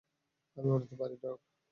আমি 0.57 0.69
উড়তে 0.71 0.95
পারি, 0.99 1.15
ড্রাক! 1.21 1.39